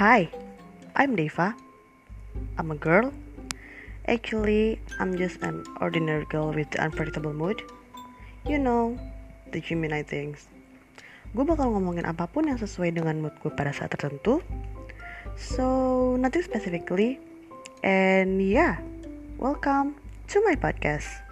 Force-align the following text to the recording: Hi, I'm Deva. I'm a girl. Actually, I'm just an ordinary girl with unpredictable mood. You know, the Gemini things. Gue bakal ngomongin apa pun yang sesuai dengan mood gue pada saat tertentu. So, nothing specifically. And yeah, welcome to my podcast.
Hi, 0.00 0.32
I'm 0.96 1.12
Deva. 1.12 1.52
I'm 2.56 2.72
a 2.72 2.78
girl. 2.80 3.12
Actually, 4.08 4.80
I'm 4.96 5.12
just 5.12 5.44
an 5.44 5.60
ordinary 5.76 6.24
girl 6.24 6.56
with 6.56 6.72
unpredictable 6.80 7.36
mood. 7.36 7.60
You 8.48 8.56
know, 8.56 8.96
the 9.52 9.60
Gemini 9.60 10.00
things. 10.00 10.48
Gue 11.36 11.44
bakal 11.44 11.76
ngomongin 11.76 12.08
apa 12.08 12.32
pun 12.32 12.48
yang 12.48 12.56
sesuai 12.56 12.96
dengan 12.96 13.20
mood 13.20 13.36
gue 13.44 13.52
pada 13.52 13.76
saat 13.76 13.92
tertentu. 13.92 14.40
So, 15.36 15.68
nothing 16.16 16.48
specifically. 16.48 17.20
And 17.84 18.40
yeah, 18.40 18.80
welcome 19.36 20.00
to 20.32 20.40
my 20.48 20.56
podcast. 20.56 21.29